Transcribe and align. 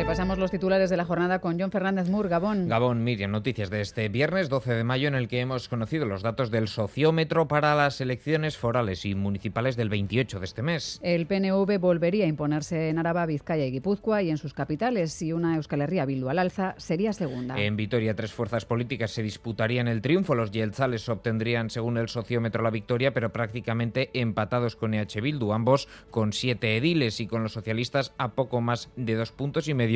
Repasamos 0.00 0.38
los 0.38 0.50
titulares 0.50 0.88
de 0.88 0.96
la 0.96 1.04
jornada 1.04 1.42
con 1.42 1.60
John 1.60 1.70
Fernández 1.70 2.08
Mur, 2.08 2.30
Gabón. 2.30 2.68
Gabón, 2.68 3.04
Miriam, 3.04 3.32
noticias 3.32 3.68
de 3.68 3.82
este 3.82 4.08
viernes 4.08 4.48
12 4.48 4.72
de 4.72 4.82
mayo 4.82 5.08
en 5.08 5.14
el 5.14 5.28
que 5.28 5.40
hemos 5.40 5.68
conocido 5.68 6.06
los 6.06 6.22
datos 6.22 6.50
del 6.50 6.68
sociómetro 6.68 7.48
para 7.48 7.74
las 7.74 8.00
elecciones 8.00 8.56
forales 8.56 9.04
y 9.04 9.14
municipales 9.14 9.76
del 9.76 9.90
28 9.90 10.38
de 10.38 10.44
este 10.46 10.62
mes. 10.62 10.98
El 11.02 11.26
PNV 11.26 11.78
volvería 11.78 12.24
a 12.24 12.28
imponerse 12.28 12.88
en 12.88 12.98
Araba, 12.98 13.26
Vizcaya 13.26 13.66
y 13.66 13.72
Guipúzcoa 13.72 14.22
y 14.22 14.30
en 14.30 14.38
sus 14.38 14.54
capitales 14.54 15.20
y 15.20 15.34
una 15.34 15.56
Euskal 15.56 15.82
Herria 15.82 16.06
Bildu 16.06 16.30
al 16.30 16.38
alza 16.38 16.74
sería 16.78 17.12
segunda. 17.12 17.60
En 17.60 17.76
Vitoria, 17.76 18.16
tres 18.16 18.32
fuerzas 18.32 18.64
políticas 18.64 19.10
se 19.10 19.22
disputarían 19.22 19.86
el 19.86 20.00
triunfo. 20.00 20.34
Los 20.34 20.50
yelzales 20.50 21.06
obtendrían, 21.10 21.68
según 21.68 21.98
el 21.98 22.08
sociómetro, 22.08 22.62
la 22.62 22.70
victoria, 22.70 23.12
pero 23.12 23.34
prácticamente 23.34 24.08
empatados 24.14 24.76
con 24.76 24.94
EH 24.94 25.20
Bildu, 25.20 25.52
ambos 25.52 25.88
con 26.10 26.32
siete 26.32 26.78
ediles 26.78 27.20
y 27.20 27.26
con 27.26 27.42
los 27.42 27.52
socialistas 27.52 28.14
a 28.16 28.32
poco 28.32 28.62
más 28.62 28.88
de 28.96 29.14
dos 29.14 29.32
puntos 29.32 29.68
y 29.68 29.74
medio 29.74 29.89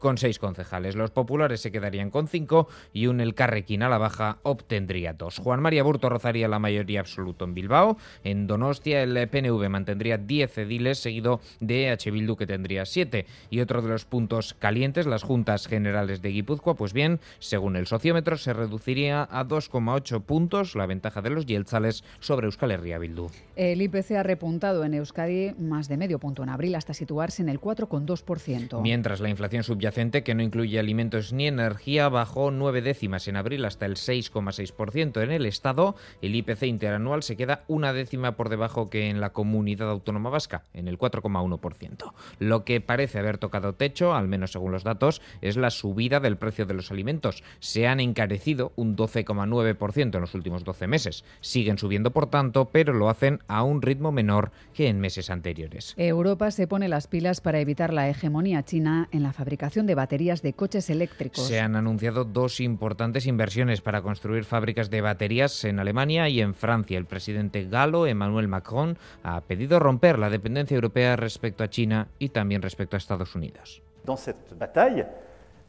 con 0.00 0.18
seis 0.18 0.38
concejales. 0.38 0.96
Los 0.96 1.10
populares 1.10 1.60
se 1.60 1.70
quedarían 1.70 2.10
con 2.10 2.26
cinco 2.26 2.68
y 2.92 3.06
un 3.06 3.20
El 3.20 3.34
Carrequín 3.34 3.82
a 3.82 3.88
la 3.88 3.98
baja 3.98 4.38
obtendría 4.42 5.12
dos. 5.12 5.38
Juan 5.38 5.60
María 5.60 5.82
Burto 5.82 6.08
rozaría 6.08 6.48
la 6.48 6.58
mayoría 6.58 7.00
absoluta 7.00 7.44
en 7.44 7.54
Bilbao. 7.54 7.96
En 8.24 8.46
Donostia 8.46 9.02
el 9.02 9.28
PNV 9.28 9.68
mantendría 9.68 10.18
diez 10.18 10.56
ediles, 10.58 10.98
seguido 10.98 11.40
de 11.60 11.90
H. 11.90 12.10
Bildu 12.10 12.36
que 12.36 12.46
tendría 12.46 12.86
siete. 12.86 13.26
Y 13.50 13.60
otro 13.60 13.82
de 13.82 13.88
los 13.88 14.06
puntos 14.06 14.54
calientes, 14.54 15.06
las 15.06 15.22
juntas 15.22 15.66
generales 15.66 16.22
de 16.22 16.30
Guipúzcoa, 16.30 16.74
pues 16.74 16.92
bien, 16.92 17.20
según 17.38 17.76
el 17.76 17.86
sociómetro, 17.86 18.38
se 18.38 18.54
reduciría 18.54 19.28
a 19.30 19.44
2,8 19.44 20.22
puntos 20.22 20.74
la 20.74 20.86
ventaja 20.86 21.20
de 21.20 21.30
los 21.30 21.44
Yelzales 21.44 22.04
sobre 22.20 22.46
Euskal 22.46 22.70
Herria 22.70 22.98
Bildu. 22.98 23.28
El 23.54 23.82
IPC 23.82 24.12
ha 24.12 24.22
repuntado 24.22 24.84
en 24.84 24.94
Euskadi 24.94 25.52
más 25.58 25.88
de 25.88 25.98
medio 25.98 26.18
punto 26.18 26.42
en 26.42 26.48
abril 26.48 26.74
hasta 26.74 26.94
situarse 26.94 27.42
en 27.42 27.50
el 27.50 27.60
4,2%. 27.60 28.80
Mientras 28.80 29.20
la 29.20 29.28
inflación 29.28 29.39
subyacente, 29.62 30.22
que 30.22 30.34
no 30.34 30.42
incluye 30.42 30.78
alimentos 30.78 31.32
ni 31.32 31.46
energía, 31.46 32.08
bajó 32.08 32.50
nueve 32.50 32.82
décimas 32.82 33.28
en 33.28 33.36
abril 33.36 33.64
hasta 33.64 33.86
el 33.86 33.96
6,6%. 33.96 35.22
En 35.22 35.30
el 35.30 35.46
Estado, 35.46 35.96
el 36.22 36.34
IPC 36.34 36.64
interanual 36.64 37.22
se 37.22 37.36
queda 37.36 37.64
una 37.68 37.92
décima 37.92 38.36
por 38.36 38.48
debajo 38.48 38.90
que 38.90 39.08
en 39.08 39.20
la 39.20 39.32
comunidad 39.32 39.90
autónoma 39.90 40.30
vasca, 40.30 40.64
en 40.74 40.88
el 40.88 40.98
4,1%. 40.98 42.12
Lo 42.38 42.64
que 42.64 42.80
parece 42.80 43.18
haber 43.18 43.38
tocado 43.38 43.74
techo, 43.74 44.14
al 44.14 44.28
menos 44.28 44.52
según 44.52 44.72
los 44.72 44.84
datos, 44.84 45.22
es 45.40 45.56
la 45.56 45.70
subida 45.70 46.20
del 46.20 46.36
precio 46.36 46.66
de 46.66 46.74
los 46.74 46.90
alimentos. 46.90 47.42
Se 47.58 47.86
han 47.86 48.00
encarecido 48.00 48.72
un 48.76 48.96
12,9% 48.96 50.14
en 50.14 50.20
los 50.20 50.34
últimos 50.34 50.64
12 50.64 50.86
meses. 50.86 51.24
Siguen 51.40 51.78
subiendo, 51.78 52.12
por 52.12 52.26
tanto, 52.26 52.70
pero 52.70 52.92
lo 52.92 53.08
hacen 53.08 53.40
a 53.48 53.62
un 53.62 53.82
ritmo 53.82 54.12
menor 54.12 54.52
que 54.74 54.88
en 54.88 55.00
meses 55.00 55.30
anteriores. 55.30 55.94
Europa 55.96 56.50
se 56.50 56.66
pone 56.66 56.88
las 56.88 57.06
pilas 57.06 57.40
para 57.40 57.60
evitar 57.60 57.92
la 57.92 58.08
hegemonía 58.08 58.64
china 58.64 59.08
en 59.12 59.22
la 59.22 59.29
fabricación 59.32 59.86
de 59.86 59.94
baterías 59.94 60.42
de 60.42 60.52
coches 60.52 60.90
eléctricos. 60.90 61.46
Se 61.46 61.60
han 61.60 61.76
anunciado 61.76 62.24
dos 62.24 62.60
importantes 62.60 63.26
inversiones 63.26 63.80
para 63.80 64.02
construir 64.02 64.44
fábricas 64.44 64.90
de 64.90 65.00
baterías 65.00 65.64
en 65.64 65.78
Alemania 65.78 66.28
y 66.28 66.40
en 66.40 66.54
Francia. 66.54 66.98
El 66.98 67.06
presidente 67.06 67.64
galo, 67.64 68.06
Emmanuel 68.06 68.48
Macron, 68.48 68.98
ha 69.22 69.40
pedido 69.42 69.78
romper 69.78 70.18
la 70.18 70.30
dependencia 70.30 70.74
europea 70.74 71.16
respecto 71.16 71.64
a 71.64 71.68
China 71.68 72.08
y 72.18 72.30
también 72.30 72.62
respecto 72.62 72.96
a 72.96 72.98
Estados 72.98 73.34
Unidos. 73.34 73.82
Dans 74.04 74.18
cette 74.18 74.56
bataille, 74.58 75.06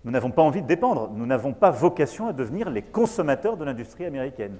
nous 0.04 0.12
n'avons 0.12 0.32
pas 0.32 0.42
envie 0.42 0.62
de 0.62 0.68
dépendre, 0.68 1.12
nous 1.12 1.26
n'avons 1.26 1.54
pas 1.54 1.70
vocation 1.70 2.28
à 2.28 2.34
devenir 2.34 2.70
les 2.70 2.84
consommateurs 2.84 3.58
de 3.58 3.66
l'industrie 3.66 4.06
américaine. 4.06 4.58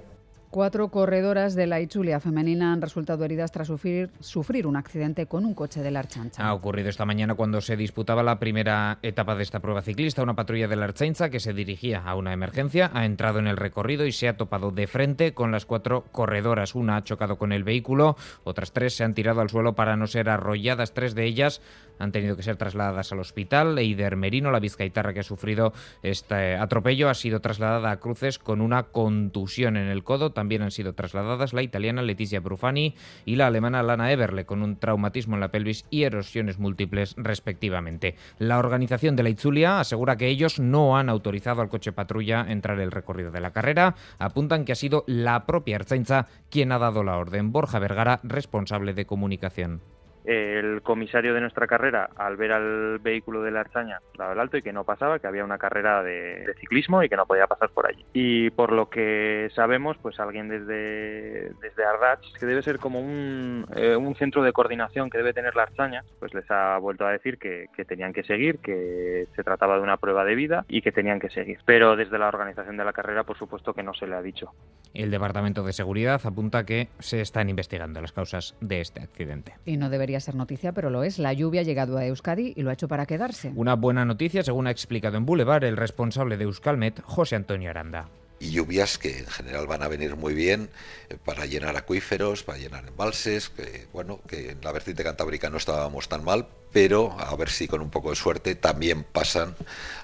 Cuatro 0.52 0.88
corredoras 0.88 1.54
de 1.54 1.66
la 1.66 1.80
Itzulia 1.80 2.20
femenina 2.20 2.74
han 2.74 2.82
resultado 2.82 3.24
heridas 3.24 3.50
tras 3.50 3.68
sufrir, 3.68 4.10
sufrir 4.20 4.66
un 4.66 4.76
accidente 4.76 5.24
con 5.24 5.46
un 5.46 5.54
coche 5.54 5.80
de 5.80 5.90
la 5.90 6.00
Archancha. 6.00 6.46
Ha 6.46 6.52
ocurrido 6.52 6.90
esta 6.90 7.06
mañana 7.06 7.34
cuando 7.34 7.62
se 7.62 7.74
disputaba 7.74 8.22
la 8.22 8.38
primera 8.38 8.98
etapa 9.00 9.34
de 9.34 9.44
esta 9.44 9.60
prueba 9.60 9.80
ciclista. 9.80 10.22
Una 10.22 10.36
patrulla 10.36 10.68
de 10.68 10.76
la 10.76 10.84
Archancha 10.84 11.30
que 11.30 11.40
se 11.40 11.54
dirigía 11.54 12.02
a 12.04 12.14
una 12.16 12.34
emergencia 12.34 12.90
ha 12.92 13.06
entrado 13.06 13.38
en 13.38 13.46
el 13.46 13.56
recorrido 13.56 14.04
y 14.04 14.12
se 14.12 14.28
ha 14.28 14.36
topado 14.36 14.70
de 14.70 14.86
frente 14.86 15.32
con 15.32 15.52
las 15.52 15.64
cuatro 15.64 16.04
corredoras. 16.12 16.74
Una 16.74 16.96
ha 16.96 17.02
chocado 17.02 17.38
con 17.38 17.52
el 17.52 17.64
vehículo, 17.64 18.16
otras 18.44 18.72
tres 18.72 18.94
se 18.94 19.04
han 19.04 19.14
tirado 19.14 19.40
al 19.40 19.48
suelo 19.48 19.74
para 19.74 19.96
no 19.96 20.06
ser 20.06 20.28
arrolladas. 20.28 20.92
Tres 20.92 21.14
de 21.14 21.24
ellas 21.24 21.62
han 21.98 22.12
tenido 22.12 22.36
que 22.36 22.42
ser 22.42 22.56
trasladadas 22.56 23.10
al 23.12 23.20
hospital. 23.20 23.78
Eider 23.78 24.16
Merino, 24.16 24.50
la 24.50 24.60
vizcaitarra 24.60 25.14
que 25.14 25.20
ha 25.20 25.22
sufrido 25.22 25.72
este 26.02 26.56
atropello, 26.56 27.08
ha 27.08 27.14
sido 27.14 27.40
trasladada 27.40 27.90
a 27.90 28.00
Cruces 28.00 28.38
con 28.38 28.60
una 28.60 28.82
contusión 28.82 29.78
en 29.78 29.88
el 29.88 30.04
codo. 30.04 30.32
También 30.42 30.62
han 30.62 30.72
sido 30.72 30.92
trasladadas 30.96 31.52
la 31.52 31.62
italiana 31.62 32.02
Letizia 32.02 32.40
Brufani 32.40 32.96
y 33.24 33.36
la 33.36 33.46
alemana 33.46 33.80
Lana 33.84 34.10
Eberle 34.10 34.44
con 34.44 34.64
un 34.64 34.74
traumatismo 34.74 35.36
en 35.36 35.40
la 35.40 35.52
pelvis 35.52 35.84
y 35.88 36.02
erosiones 36.02 36.58
múltiples 36.58 37.14
respectivamente. 37.16 38.16
La 38.40 38.58
organización 38.58 39.14
de 39.14 39.22
la 39.22 39.28
Itzulia 39.28 39.78
asegura 39.78 40.16
que 40.16 40.26
ellos 40.26 40.58
no 40.58 40.98
han 40.98 41.08
autorizado 41.08 41.62
al 41.62 41.68
coche 41.68 41.92
patrulla 41.92 42.44
entrar 42.48 42.80
el 42.80 42.90
recorrido 42.90 43.30
de 43.30 43.40
la 43.40 43.52
carrera. 43.52 43.94
Apuntan 44.18 44.64
que 44.64 44.72
ha 44.72 44.74
sido 44.74 45.04
la 45.06 45.46
propia 45.46 45.76
Ertzaintza 45.76 46.26
quien 46.50 46.72
ha 46.72 46.80
dado 46.80 47.04
la 47.04 47.18
orden. 47.18 47.52
Borja 47.52 47.78
Vergara, 47.78 48.18
responsable 48.24 48.94
de 48.94 49.06
comunicación 49.06 49.80
el 50.24 50.82
comisario 50.82 51.34
de 51.34 51.40
nuestra 51.40 51.66
carrera, 51.66 52.10
al 52.16 52.36
ver 52.36 52.52
al 52.52 52.98
vehículo 52.98 53.42
de 53.42 53.50
la 53.50 53.60
Archaña, 53.60 54.00
daba 54.16 54.32
el 54.32 54.40
alto 54.40 54.56
y 54.56 54.62
que 54.62 54.72
no 54.72 54.84
pasaba, 54.84 55.18
que 55.18 55.26
había 55.26 55.44
una 55.44 55.58
carrera 55.58 56.02
de, 56.02 56.44
de, 56.46 56.54
ciclismo 56.60 57.02
y 57.02 57.08
que 57.08 57.16
no 57.16 57.26
podía 57.26 57.46
pasar 57.46 57.70
por 57.70 57.86
allí. 57.86 58.04
Y 58.12 58.50
por 58.50 58.72
lo 58.72 58.88
que 58.88 59.50
sabemos, 59.54 59.96
pues 60.00 60.20
alguien 60.20 60.48
desde, 60.48 61.52
desde 61.60 61.84
Ardach, 61.84 62.20
que 62.38 62.46
debe 62.46 62.62
ser 62.62 62.78
como 62.78 63.00
un, 63.00 63.66
eh, 63.74 63.96
un, 63.96 64.14
centro 64.14 64.42
de 64.42 64.52
coordinación 64.52 65.10
que 65.10 65.18
debe 65.18 65.32
tener 65.32 65.56
la 65.56 65.62
Archaña, 65.64 66.04
pues 66.20 66.34
les 66.34 66.48
ha 66.50 66.78
vuelto 66.78 67.06
a 67.06 67.12
decir 67.12 67.38
que, 67.38 67.66
que, 67.74 67.84
tenían 67.84 68.12
que 68.12 68.22
seguir, 68.22 68.58
que 68.58 69.26
se 69.34 69.42
trataba 69.42 69.76
de 69.76 69.82
una 69.82 69.96
prueba 69.96 70.24
de 70.24 70.34
vida 70.34 70.64
y 70.68 70.82
que 70.82 70.92
tenían 70.92 71.18
que 71.18 71.30
seguir. 71.30 71.58
Pero 71.64 71.96
desde 71.96 72.18
la 72.18 72.28
organización 72.28 72.76
de 72.76 72.84
la 72.84 72.92
carrera, 72.92 73.24
por 73.24 73.38
supuesto 73.38 73.74
que 73.74 73.82
no 73.82 73.94
se 73.94 74.06
le 74.06 74.14
ha 74.14 74.22
dicho. 74.22 74.52
El 74.94 75.10
Departamento 75.10 75.64
de 75.64 75.72
Seguridad 75.72 76.20
apunta 76.24 76.64
que 76.64 76.88
se 76.98 77.20
están 77.20 77.48
investigando 77.48 78.00
las 78.00 78.12
causas 78.12 78.54
de 78.60 78.80
este 78.80 79.00
accidente. 79.00 79.54
Y 79.64 79.76
no 79.76 79.90
debería 79.90 80.11
ser 80.20 80.34
noticia, 80.34 80.72
pero 80.72 80.90
lo 80.90 81.02
es. 81.02 81.18
La 81.18 81.32
lluvia 81.32 81.60
ha 81.60 81.64
llegado 81.64 81.98
a 81.98 82.06
Euskadi 82.06 82.52
y 82.56 82.62
lo 82.62 82.70
ha 82.70 82.74
hecho 82.74 82.88
para 82.88 83.06
quedarse. 83.06 83.52
Una 83.54 83.74
buena 83.74 84.04
noticia, 84.04 84.42
según 84.42 84.66
ha 84.66 84.70
explicado 84.70 85.16
en 85.16 85.26
Boulevard 85.26 85.64
el 85.64 85.76
responsable 85.76 86.36
de 86.36 86.44
Euskalmet, 86.44 87.00
José 87.02 87.36
Antonio 87.36 87.70
Aranda 87.70 88.08
y 88.42 88.50
lluvias 88.50 88.98
que 88.98 89.20
en 89.20 89.26
general 89.26 89.68
van 89.68 89.84
a 89.84 89.88
venir 89.88 90.16
muy 90.16 90.34
bien 90.34 90.68
eh, 91.08 91.16
para 91.24 91.46
llenar 91.46 91.76
acuíferos, 91.76 92.42
para 92.42 92.58
llenar 92.58 92.88
embalses, 92.88 93.50
que 93.50 93.86
bueno, 93.92 94.20
que 94.26 94.50
en 94.50 94.60
la 94.62 94.72
vertiente 94.72 95.04
cantábrica 95.04 95.48
no 95.48 95.58
estábamos 95.58 96.08
tan 96.08 96.24
mal, 96.24 96.48
pero 96.72 97.12
a 97.20 97.34
ver 97.36 97.50
si 97.50 97.68
con 97.68 97.80
un 97.80 97.90
poco 97.90 98.10
de 98.10 98.16
suerte 98.16 98.56
también 98.56 99.04
pasan 99.04 99.54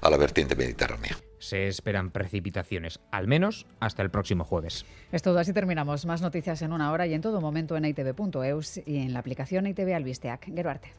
a 0.00 0.08
la 0.08 0.16
vertiente 0.16 0.54
mediterránea. 0.54 1.18
Se 1.38 1.68
esperan 1.68 2.10
precipitaciones, 2.10 3.00
al 3.10 3.28
menos 3.28 3.66
hasta 3.80 4.02
el 4.02 4.10
próximo 4.10 4.44
jueves. 4.44 4.84
Es 5.12 5.22
todo, 5.22 5.38
así 5.38 5.52
terminamos. 5.52 6.06
Más 6.06 6.22
noticias 6.22 6.62
en 6.62 6.72
una 6.72 6.92
hora 6.92 7.06
y 7.06 7.14
en 7.14 7.20
todo 7.20 7.40
momento 7.40 7.76
en 7.76 7.84
itv.eus 7.84 8.80
y 8.86 8.98
en 8.98 9.12
la 9.12 9.20
aplicación 9.20 9.66
ITV 9.66 9.94
Albisteac. 9.94 10.44
Geruarte. 10.44 10.92